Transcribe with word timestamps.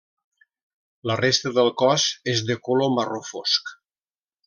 La 1.09 1.17
resta 1.19 1.53
del 1.59 1.71
cos 1.83 2.07
és 2.35 2.43
de 2.51 2.59
color 2.71 2.93
marró 2.99 3.25
fosc. 3.33 3.75